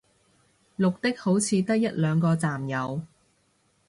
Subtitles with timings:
[0.79, 3.03] 綠的好似得一兩個站有